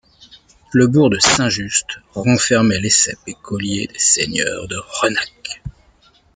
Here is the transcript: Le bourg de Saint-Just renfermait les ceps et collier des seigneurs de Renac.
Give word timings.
Le 0.71 0.87
bourg 0.87 1.11
de 1.11 1.19
Saint-Just 1.19 1.85
renfermait 2.15 2.79
les 2.79 2.89
ceps 2.89 3.21
et 3.27 3.35
collier 3.35 3.85
des 3.85 3.99
seigneurs 3.99 4.67
de 4.67 4.75
Renac. 4.83 5.61